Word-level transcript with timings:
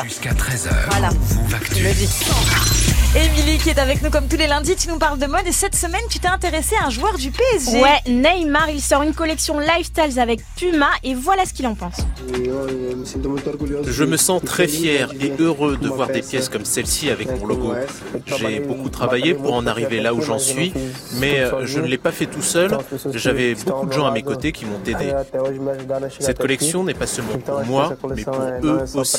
Jusqu'à 0.00 0.30
13h. 0.32 0.70
Voilà. 0.88 1.10
Move 1.10 1.54
Actu. 1.54 1.74
Je 1.82 1.88
le 1.88 1.94
dis. 1.94 2.08
Émilie 3.14 3.58
qui 3.58 3.68
est 3.68 3.78
avec 3.78 4.00
nous 4.00 4.08
comme 4.08 4.26
tous 4.26 4.38
les 4.38 4.46
lundis, 4.46 4.74
tu 4.74 4.88
nous 4.88 4.96
parles 4.96 5.18
de 5.18 5.26
mode 5.26 5.46
et 5.46 5.52
cette 5.52 5.74
semaine 5.74 6.00
tu 6.08 6.18
t'es 6.18 6.28
intéressée 6.28 6.76
à 6.82 6.86
un 6.86 6.90
joueur 6.90 7.18
du 7.18 7.30
PSG. 7.30 7.82
Ouais, 7.82 7.98
Neymar, 8.06 8.70
il 8.70 8.80
sort 8.80 9.02
une 9.02 9.12
collection 9.12 9.58
lifestyles 9.58 10.18
avec 10.18 10.40
Puma 10.56 10.88
et 11.04 11.14
voilà 11.14 11.44
ce 11.44 11.52
qu'il 11.52 11.66
en 11.66 11.74
pense. 11.74 11.96
Je 13.86 14.04
me 14.04 14.16
sens 14.16 14.42
très 14.42 14.66
fier 14.66 15.12
et 15.20 15.30
heureux 15.38 15.76
de 15.76 15.88
voir 15.88 16.08
des 16.08 16.22
pièces 16.22 16.48
comme 16.48 16.64
celle-ci 16.64 17.10
avec 17.10 17.28
mon 17.38 17.44
logo. 17.46 17.74
J'ai 18.38 18.60
beaucoup 18.60 18.88
travaillé 18.88 19.34
pour 19.34 19.52
en 19.52 19.66
arriver 19.66 20.00
là 20.00 20.14
où 20.14 20.22
j'en 20.22 20.38
suis, 20.38 20.72
mais 21.18 21.40
euh, 21.40 21.66
je 21.66 21.80
ne 21.80 21.86
l'ai 21.86 21.98
pas 21.98 22.12
fait 22.12 22.24
tout 22.26 22.40
seul. 22.40 22.78
J'avais 23.12 23.54
beaucoup 23.54 23.86
de 23.86 23.92
gens 23.92 24.06
à 24.06 24.10
mes 24.10 24.22
côtés 24.22 24.52
qui 24.52 24.64
m'ont 24.64 24.80
aidé. 24.86 25.12
Cette 26.18 26.38
collection 26.38 26.82
n'est 26.82 26.94
pas 26.94 27.06
seulement 27.06 27.36
pour 27.44 27.62
moi, 27.66 27.92
mais 28.16 28.24
pour 28.24 28.40
eux 28.62 28.84
aussi. 28.94 29.18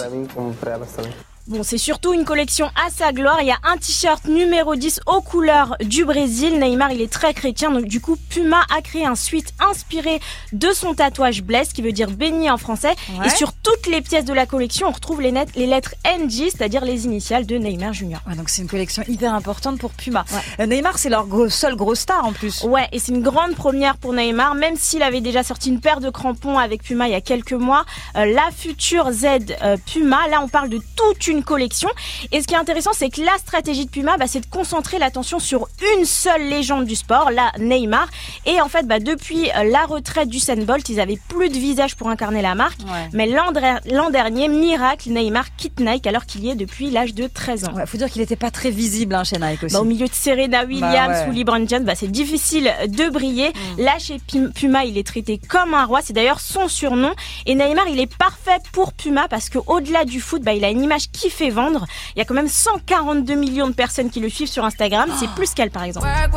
para 0.63 0.75
elas 0.75 0.93
também. 0.93 1.32
Bon, 1.45 1.61
c'est 1.61 1.77
surtout 1.77 2.13
une 2.13 2.23
collection 2.23 2.67
à 2.67 2.89
sa 2.89 3.11
gloire. 3.11 3.39
Il 3.41 3.47
y 3.47 3.51
a 3.51 3.57
un 3.65 3.75
t-shirt 3.75 4.23
numéro 4.29 4.75
10 4.77 5.01
aux 5.07 5.19
couleurs 5.19 5.75
du 5.81 6.05
Brésil. 6.05 6.57
Neymar, 6.57 6.93
il 6.93 7.01
est 7.01 7.11
très 7.11 7.33
chrétien, 7.33 7.69
donc 7.69 7.83
du 7.83 7.99
coup, 7.99 8.15
Puma 8.29 8.61
a 8.73 8.81
créé 8.81 9.05
un 9.05 9.15
suite 9.15 9.53
inspiré 9.59 10.21
de 10.53 10.71
son 10.71 10.93
tatouage 10.93 11.41
Bless, 11.43 11.73
qui 11.73 11.81
veut 11.81 11.91
dire 11.91 12.09
béni 12.09 12.49
en 12.49 12.55
français. 12.55 12.95
Ouais. 13.19 13.27
Et 13.27 13.29
sur 13.29 13.51
toutes 13.51 13.87
les 13.87 13.99
pièces 13.99 14.23
de 14.23 14.31
la 14.31 14.45
collection, 14.45 14.87
on 14.87 14.91
retrouve 14.91 15.19
les, 15.21 15.33
net- 15.33 15.49
les 15.57 15.67
lettres 15.67 15.95
NG, 16.05 16.49
c'est-à-dire 16.49 16.85
les 16.85 17.03
initiales 17.03 17.45
de 17.45 17.57
Neymar 17.57 17.91
Junior. 17.91 18.21
Ouais, 18.25 18.35
donc 18.35 18.47
c'est 18.47 18.61
une 18.61 18.69
collection 18.69 19.03
hyper 19.09 19.33
importante 19.33 19.79
pour 19.79 19.91
Puma. 19.91 20.23
Ouais. 20.31 20.63
Euh, 20.63 20.65
Neymar 20.65 20.97
c'est 20.97 21.09
leur 21.09 21.27
gros, 21.27 21.49
seul 21.49 21.75
gros 21.75 21.95
star 21.95 22.25
en 22.25 22.31
plus. 22.31 22.63
Ouais, 22.63 22.87
et 22.93 22.99
c'est 22.99 23.11
une 23.11 23.21
grande 23.21 23.55
première 23.55 23.97
pour 23.97 24.13
Neymar, 24.13 24.55
même 24.55 24.77
s'il 24.77 25.03
avait 25.03 25.19
déjà 25.19 25.43
sorti 25.43 25.67
une 25.67 25.81
paire 25.81 25.99
de 25.99 26.09
crampons 26.09 26.57
avec 26.57 26.83
Puma 26.83 27.09
il 27.09 27.11
y 27.11 27.15
a 27.15 27.21
quelques 27.21 27.51
mois. 27.51 27.83
Euh, 28.15 28.23
la 28.33 28.49
future 28.55 29.11
Z 29.11 29.25
euh, 29.61 29.75
Puma, 29.91 30.29
là 30.29 30.39
on 30.41 30.47
parle 30.47 30.69
de 30.69 30.79
toute 30.95 31.27
une 31.27 31.32
collection. 31.41 31.89
Et 32.31 32.41
ce 32.41 32.47
qui 32.47 32.53
est 32.53 32.57
intéressant, 32.57 32.91
c'est 32.93 33.09
que 33.09 33.21
la 33.21 33.35
stratégie 33.37 33.85
de 33.85 33.89
Puma, 33.89 34.17
bah, 34.17 34.25
c'est 34.27 34.41
de 34.41 34.45
concentrer 34.45 34.99
l'attention 34.99 35.39
sur 35.39 35.67
une 35.97 36.05
seule 36.05 36.49
légende 36.49 36.85
du 36.85 36.95
sport, 36.95 37.31
la 37.31 37.51
Neymar. 37.57 38.07
Et 38.45 38.61
en 38.61 38.67
fait, 38.67 38.85
bah, 38.85 38.99
depuis 38.99 39.49
euh, 39.51 39.63
la 39.63 39.85
retraite 39.85 40.29
du 40.29 40.39
Bolt, 40.65 40.87
ils 40.89 40.99
avaient 40.99 41.19
plus 41.29 41.49
de 41.49 41.55
visage 41.55 41.95
pour 41.95 42.09
incarner 42.09 42.41
la 42.41 42.55
marque. 42.55 42.79
Ouais. 42.81 43.09
Mais 43.13 43.27
l'an 43.27 44.09
dernier, 44.09 44.47
miracle, 44.47 45.09
Neymar 45.09 45.55
quitte 45.55 45.79
Nike 45.79 46.05
alors 46.05 46.25
qu'il 46.25 46.43
y 46.43 46.49
est 46.49 46.55
depuis 46.55 46.89
l'âge 46.89 47.13
de 47.13 47.27
13 47.27 47.65
ans. 47.65 47.73
Ouais, 47.73 47.85
faut 47.85 47.97
dire 47.97 48.09
qu'il 48.09 48.21
était 48.21 48.35
pas 48.35 48.51
très 48.51 48.69
visible 48.69 49.15
hein, 49.15 49.23
chez 49.23 49.37
Nike 49.37 49.63
aussi. 49.63 49.73
Bah, 49.73 49.81
au 49.81 49.85
milieu 49.85 50.07
de 50.07 50.13
Serena 50.13 50.65
Williams 50.65 51.25
ouais. 51.25 51.29
ou 51.29 51.31
LeBron 51.31 51.65
James, 51.67 51.83
bah, 51.83 51.95
c'est 51.95 52.11
difficile 52.11 52.71
de 52.87 53.09
briller. 53.09 53.53
Là, 53.77 53.93
chez 53.99 54.17
Puma, 54.53 54.85
il 54.85 54.97
est 54.97 55.05
traité 55.05 55.39
comme 55.47 55.73
un 55.73 55.85
roi. 55.85 56.01
C'est 56.03 56.13
d'ailleurs 56.13 56.39
son 56.39 56.67
surnom. 56.67 57.13
Et 57.45 57.55
Neymar, 57.55 57.87
il 57.87 57.99
est 57.99 58.13
parfait 58.13 58.59
pour 58.71 58.93
Puma 58.93 59.27
parce 59.27 59.49
que 59.49 59.59
au-delà 59.67 60.05
du 60.05 60.19
foot, 60.19 60.41
bah, 60.41 60.53
il 60.53 60.65
a 60.65 60.69
une 60.69 60.81
image 60.81 61.11
qui 61.11 61.22
fait 61.29 61.49
vendre. 61.49 61.85
Il 62.15 62.19
y 62.19 62.21
a 62.21 62.25
quand 62.25 62.33
même 62.33 62.47
142 62.47 63.35
millions 63.35 63.67
de 63.67 63.73
personnes 63.73 64.09
qui 64.09 64.19
le 64.19 64.29
suivent 64.29 64.49
sur 64.49 64.65
Instagram. 64.65 65.09
C'est 65.19 65.29
plus 65.31 65.53
qu'elle, 65.53 65.71
par 65.71 65.83
exemple. 65.83 66.07
Ah 66.09 66.27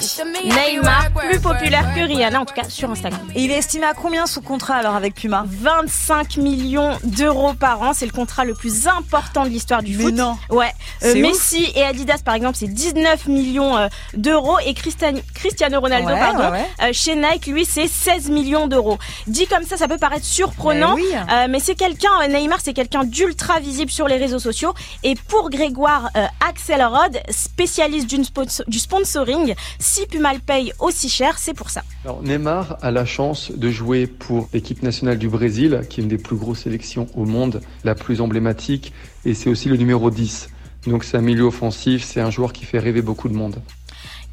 oui. 0.00 0.50
Neymar, 0.74 1.10
plus 1.12 1.40
populaire 1.40 1.94
que 1.94 2.00
Rihanna, 2.00 2.40
en 2.40 2.44
tout 2.44 2.54
cas 2.54 2.68
sur 2.68 2.90
Instagram. 2.90 3.20
Et 3.34 3.42
il 3.44 3.50
est 3.50 3.56
estimé 3.58 3.86
à 3.86 3.94
combien 3.94 4.26
son 4.26 4.40
contrat 4.40 4.76
alors 4.76 4.94
avec 4.94 5.14
Puma? 5.14 5.44
25 5.48 6.36
millions 6.38 6.96
d'euros 7.04 7.52
par 7.54 7.82
an, 7.82 7.92
c'est 7.94 8.06
le 8.06 8.12
contrat 8.12 8.44
le 8.44 8.54
plus 8.54 8.86
important 8.86 9.44
de 9.44 9.48
l'histoire 9.50 9.82
du 9.82 9.96
Mais 9.96 10.04
foot. 10.04 10.14
non. 10.14 10.36
Ouais. 10.50 10.72
Euh, 11.04 11.14
Messi 11.20 11.70
et 11.74 11.82
Adidas 11.84 12.18
par 12.24 12.34
exemple, 12.34 12.56
c'est 12.58 12.68
19 12.72 13.26
millions 13.28 13.76
euh, 13.76 13.88
d'euros 14.14 14.58
et 14.64 14.74
Christian- 14.74 15.20
Cristiano 15.34 15.80
Ronaldo 15.80 16.08
Ouais, 16.08 16.18
pardon, 16.20 16.38
ouais, 16.50 16.50
ouais. 16.50 16.66
euh, 16.82 16.90
chez 16.92 17.14
Nike 17.16 17.46
lui 17.46 17.64
c'est 17.64 17.88
16 17.88 18.30
millions 18.30 18.66
d'euros. 18.66 18.98
Dit 19.26 19.46
comme 19.46 19.64
ça, 19.64 19.76
ça 19.76 19.88
peut 19.88 19.98
paraître 19.98 20.24
surprenant, 20.24 20.96
Mais 20.96 21.02
oui. 21.02 21.08
euh, 21.32 21.46
mais 21.50 21.60
c'est 21.60 21.74
quelqu'un 21.74 22.10
Neymar, 22.28 22.58
c'est 22.62 22.72
quelqu'un 22.74 23.04
d'ultra 23.04 23.60
visible 23.60 23.90
sur 23.90 24.08
les 24.08 24.16
réseaux 24.16 24.38
sociaux 24.38 24.74
et 25.02 25.14
pour 25.28 25.50
Grégoire 25.50 26.10
euh, 26.16 26.26
Axelrod, 26.48 27.20
spécialiste 27.30 28.06
d'une 28.08 28.24
du 28.66 28.78
sponsoring, 28.78 29.54
si 29.86 30.04
Puma 30.06 30.34
le 30.34 30.40
paye 30.40 30.72
aussi 30.80 31.08
cher, 31.08 31.38
c'est 31.38 31.54
pour 31.54 31.70
ça. 31.70 31.82
Neymar 32.22 32.76
a 32.82 32.90
la 32.90 33.04
chance 33.04 33.52
de 33.52 33.70
jouer 33.70 34.08
pour 34.08 34.48
l'équipe 34.52 34.82
nationale 34.82 35.16
du 35.16 35.28
Brésil, 35.28 35.82
qui 35.88 36.00
est 36.00 36.02
une 36.02 36.08
des 36.08 36.18
plus 36.18 36.36
grosses 36.36 36.64
sélections 36.64 37.06
au 37.14 37.24
monde, 37.24 37.60
la 37.84 37.94
plus 37.94 38.20
emblématique, 38.20 38.92
et 39.24 39.32
c'est 39.32 39.48
aussi 39.48 39.68
le 39.68 39.76
numéro 39.76 40.10
10. 40.10 40.48
Donc 40.88 41.04
c'est 41.04 41.16
un 41.16 41.22
milieu 41.22 41.44
offensif, 41.44 42.02
c'est 42.04 42.20
un 42.20 42.30
joueur 42.30 42.52
qui 42.52 42.64
fait 42.64 42.80
rêver 42.80 43.00
beaucoup 43.00 43.28
de 43.28 43.34
monde. 43.34 43.62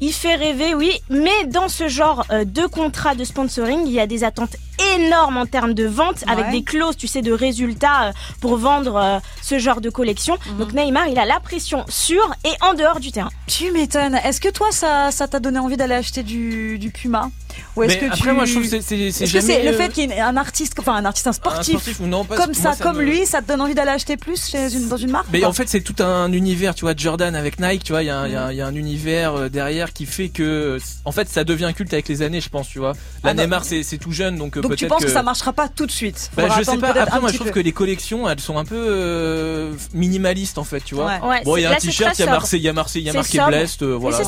Il 0.00 0.12
fait 0.12 0.34
rêver, 0.34 0.74
oui, 0.74 0.92
mais 1.08 1.46
dans 1.46 1.68
ce 1.68 1.88
genre 1.88 2.24
euh, 2.30 2.44
de 2.44 2.66
contrat 2.66 3.14
de 3.14 3.24
sponsoring, 3.24 3.86
il 3.86 3.92
y 3.92 4.00
a 4.00 4.06
des 4.06 4.24
attentes 4.24 4.56
énormes 4.96 5.36
en 5.36 5.46
termes 5.46 5.74
de 5.74 5.86
vente, 5.86 6.24
avec 6.26 6.50
des 6.50 6.62
clauses, 6.62 6.96
tu 6.96 7.06
sais, 7.06 7.22
de 7.22 7.32
résultats 7.32 8.08
euh, 8.08 8.12
pour 8.40 8.56
vendre 8.56 8.96
euh, 8.96 9.18
ce 9.42 9.58
genre 9.58 9.80
de 9.80 9.90
collection. 9.90 10.36
Mhm. 10.46 10.58
Donc 10.58 10.72
Neymar, 10.72 11.08
il 11.08 11.18
a 11.18 11.24
la 11.24 11.40
pression 11.40 11.84
sur 11.88 12.34
et 12.44 12.52
en 12.60 12.74
dehors 12.74 13.00
du 13.00 13.12
terrain. 13.12 13.30
Tu 13.46 13.70
m'étonnes. 13.70 14.16
Est-ce 14.16 14.40
que 14.40 14.48
toi 14.48 14.68
ça 14.72 15.10
ça 15.10 15.28
t'a 15.28 15.38
donné 15.40 15.58
envie 15.58 15.76
d'aller 15.76 15.94
acheter 15.94 16.22
du, 16.22 16.78
du 16.78 16.90
Puma? 16.90 17.30
Ou 17.76 17.82
est-ce 17.82 17.96
que 17.96 18.06
après, 18.06 18.16
tu 18.18 18.32
moi, 18.32 18.44
je 18.44 18.52
trouve 18.52 18.62
que 18.70 18.80
c'est- 18.80 19.24
que 19.24 19.26
jamais. 19.26 19.62
le 19.64 19.68
euh, 19.70 19.76
fait 19.76 19.92
qu'il 19.92 20.08
y 20.08 20.12
ait 20.12 20.20
un 20.20 20.36
artiste, 20.36 20.74
enfin 20.78 20.94
un 20.94 21.04
artiste, 21.04 21.26
un 21.26 21.30
un 21.30 21.32
sportif, 21.32 22.00
ou 22.00 22.06
non, 22.06 22.24
pas- 22.24 22.36
comme 22.36 22.52
moi, 22.58 22.74
ça, 22.74 22.82
comme 22.82 22.98
me- 22.98 23.02
lui, 23.04 23.26
ça 23.26 23.42
te 23.42 23.48
donne 23.48 23.60
envie 23.60 23.74
d'aller 23.74 23.90
acheter 23.90 24.16
plus 24.16 24.46
chez 24.48 24.72
une, 24.74 24.88
dans 24.88 24.96
une 24.96 25.10
marque 25.10 25.26
Mais 25.32 25.44
en 25.44 25.52
fait, 25.52 25.68
c'est 25.68 25.80
tout 25.80 26.00
un 26.02 26.32
univers, 26.32 26.74
tu 26.74 26.84
vois, 26.84 26.94
Jordan 26.96 27.34
avec 27.34 27.58
Nike, 27.60 27.84
tu 27.84 27.92
vois, 27.92 28.02
il 28.02 28.06
y, 28.06 28.10
a 28.10 28.18
un- 28.18 28.26
il 28.26 28.32
y 28.32 28.36
a 28.36 28.44
un- 28.46 28.52
il 28.52 28.56
y 28.56 28.60
a 28.60 28.66
un 28.66 28.74
univers 28.74 29.34
euh, 29.34 29.48
derrière 29.48 29.92
qui 29.92 30.06
fait 30.06 30.28
que, 30.28 30.78
en 31.04 31.12
fait, 31.12 31.28
ça 31.28 31.44
devient 31.44 31.72
culte 31.76 31.92
avec 31.92 32.08
les 32.08 32.22
années, 32.22 32.40
je 32.40 32.48
pense, 32.48 32.68
tu 32.68 32.78
vois. 32.78 32.92
Là, 33.24 33.30
Ah, 33.30 33.34
Neymar, 33.34 33.64
c'est 33.64 33.82
tout 33.98 34.12
jeune, 34.12 34.36
donc, 34.36 34.56
euh, 34.56 34.60
Donc 34.60 34.76
tu 34.76 34.86
penses 34.86 35.04
que... 35.04 35.10
ça 35.10 35.22
marchera 35.22 35.52
pas 35.52 35.68
tout 35.68 35.86
de 35.86 35.90
suite? 35.92 36.30
Bah, 36.36 36.44
je 36.58 36.62
sais 36.62 36.76
pas. 36.78 36.90
Après, 36.90 37.20
moi, 37.20 37.30
je 37.30 37.36
trouve 37.36 37.48
peu. 37.48 37.54
que 37.54 37.60
les 37.60 37.72
collections, 37.72 38.28
elles 38.28 38.40
sont 38.40 38.58
un 38.58 38.64
peu 38.64 38.76
euh, 38.76 39.72
minimalistes, 39.92 40.58
en 40.58 40.64
fait, 40.64 40.80
tu 40.84 40.94
vois. 40.94 41.06
Ouais. 41.22 41.42
Bon, 41.44 41.56
il 41.56 41.62
y 41.62 41.66
a 41.66 41.72
un 41.72 41.76
t-shirt, 41.76 42.18
il 42.18 42.24
y 42.24 42.28
a. 42.28 42.30
Marseille, 42.30 42.60
il 42.60 42.64
y 42.64 42.68
a 42.68 42.72
Marseille, 42.72 43.02
il 43.02 43.06
y 43.06 43.08
a 43.08 43.22
C'est 43.22 43.38
marqué. 43.38 43.56
Blest, 43.58 43.82
voilà. 43.82 44.18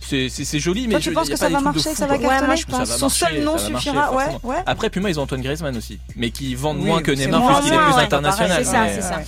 C'est 0.00 0.58
joli, 0.60 0.86
mais 0.86 0.92
Toi, 0.94 1.00
je- 1.00 1.04
tu 1.04 1.10
il 1.10 1.14
penses 1.14 1.28
y 1.28 1.32
a 1.32 1.34
que 1.34 1.38
pas 1.40 1.44
ça 1.44 1.48
des 1.48 1.54
va 1.54 1.60
marcher, 1.60 1.94
ça 1.94 2.06
va 2.06 2.18
cartonner 2.18 2.46
moi, 2.46 2.54
je 2.56 2.64
pense. 2.66 2.96
Son 2.96 3.08
seul 3.08 3.42
marcher, 3.42 3.44
nom 3.44 3.58
suffira, 3.58 4.14
ouais, 4.14 4.24
ouais. 4.42 4.56
Après, 4.66 4.88
Puma, 4.90 5.10
ils 5.10 5.18
ont 5.18 5.24
Antoine 5.24 5.42
Griezmann 5.42 5.76
aussi, 5.76 5.98
mais 6.16 6.30
qui 6.30 6.54
vendent 6.54 6.78
Oui, 6.78 6.86
moins 6.86 7.02
que 7.02 7.10
Neymar 7.10 7.44
puisqu'il 7.46 7.74
est 7.74 7.76
ouais, 7.78 7.84
plus 7.84 7.94
ouais, 7.94 8.02
international. 8.04 8.64
c'est 8.64 8.70
ça, 8.70 8.86
c'est 8.94 9.02
ça. 9.02 9.20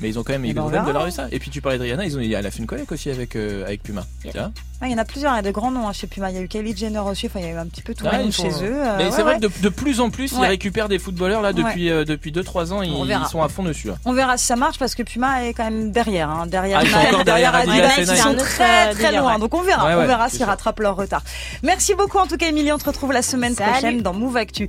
Mais 0.00 0.08
ils 0.08 0.18
ont 0.18 0.22
quand 0.22 0.32
même, 0.32 0.44
Eh 0.44 0.48
ils 0.48 0.54
ben, 0.54 0.68
de 0.68 0.90
la 0.92 1.10
ça. 1.10 1.26
Et 1.32 1.38
puis 1.38 1.50
tu 1.50 1.60
parlais 1.60 1.78
de 1.78 1.82
Rihanna, 1.82 2.04
ils 2.04 2.16
ont, 2.16 2.20
elle 2.20 2.46
a 2.46 2.50
fait 2.50 2.58
une 2.58 2.66
collègue 2.66 2.90
aussi 2.92 3.10
avec 3.10 3.36
euh, 3.36 3.64
avec 3.64 3.82
Puma. 3.82 4.04
Yeah. 4.24 4.32
Tu 4.32 4.38
vois 4.38 4.50
Ah, 4.80 4.86
il 4.86 4.92
y 4.92 4.94
en 4.94 4.98
a 4.98 5.04
plusieurs, 5.04 5.32
il 5.32 5.36
y 5.36 5.38
a 5.38 5.42
de 5.42 5.50
grands 5.50 5.70
noms 5.70 5.88
hein, 5.88 5.92
chez 5.92 6.06
Puma. 6.06 6.30
Il 6.30 6.36
y 6.36 6.38
a 6.38 6.42
eu 6.42 6.48
Kylie 6.48 6.76
Jenner 6.76 6.98
aussi, 7.00 7.26
enfin 7.26 7.40
il 7.40 7.46
y 7.46 7.48
a 7.48 7.52
eu 7.52 7.56
un 7.56 7.66
petit 7.66 7.82
peu 7.82 7.94
tout 7.94 8.04
le 8.04 8.10
monde 8.16 8.32
chez 8.32 8.48
eux. 8.48 8.72
euh, 8.74 8.94
Mais 8.98 9.04
ouais, 9.06 9.10
c'est 9.10 9.22
vrai 9.22 9.34
ouais. 9.34 9.40
que 9.40 9.46
de, 9.46 9.62
de 9.62 9.68
plus 9.68 10.00
en 10.00 10.10
plus, 10.10 10.32
ils 10.32 10.44
récupèrent 10.44 10.88
des 10.88 10.98
footballeurs 10.98 11.42
là 11.42 11.52
depuis 11.52 11.90
euh, 11.90 12.04
depuis 12.04 12.30
2-3 12.32 12.72
ans, 12.72 12.82
ils, 12.82 12.90
sont 13.30 13.42
à 13.42 13.48
fond 13.48 13.62
dessus. 13.62 13.88
là. 13.88 13.94
On 14.04 14.12
verra 14.12 14.36
si 14.36 14.46
ça 14.46 14.56
marche 14.56 14.78
parce 14.78 14.94
que 14.94 15.02
Puma 15.02 15.44
est 15.44 15.52
quand 15.54 15.64
même 15.64 15.90
derrière, 15.90 16.30
hein, 16.30 16.46
derrière 16.46 16.78
Ah, 16.80 16.84
ils 16.84 16.90
sont 16.90 16.98
encore 16.98 17.24
derrière 17.24 17.54
Adidas 17.54 17.88
Adidas, 17.96 18.12
ils 18.14 18.18
sont 18.18 18.34
très 18.36 18.92
très 18.94 19.12
loin. 19.16 19.38
Donc 19.38 19.54
on 19.54 19.62
verra, 19.62 19.86
Ouais, 19.86 19.94
on 20.02 20.06
verra 20.06 20.28
s'ils 20.28 20.44
rattrapent 20.44 20.80
leur 20.80 20.96
retard. 20.96 21.22
Merci 21.62 21.94
beaucoup 21.94 22.18
en 22.18 22.26
tout 22.26 22.36
cas 22.36 22.46
Emilie, 22.48 22.72
on 22.72 22.78
te 22.78 22.84
retrouve 22.84 23.12
la 23.12 23.22
semaine 23.22 23.54
prochaine 23.54 24.02
dans 24.02 24.12
Move 24.12 24.36
Actu. 24.36 24.68